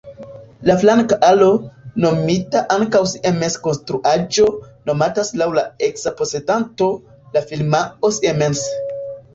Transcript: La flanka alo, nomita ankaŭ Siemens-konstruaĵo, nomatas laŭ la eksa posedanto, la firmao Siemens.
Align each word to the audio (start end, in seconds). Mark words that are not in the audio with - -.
La 0.69 0.75
flanka 0.83 1.17
alo, 1.27 1.49
nomita 2.05 2.63
ankaŭ 2.77 3.01
Siemens-konstruaĵo, 3.13 4.49
nomatas 4.93 5.31
laŭ 5.43 5.51
la 5.59 5.69
eksa 5.91 6.17
posedanto, 6.23 6.93
la 7.39 7.47
firmao 7.53 8.15
Siemens. 8.21 8.69